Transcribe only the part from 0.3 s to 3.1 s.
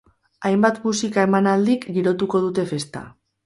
Hainbat musika-emanaldik girotuko dute festa.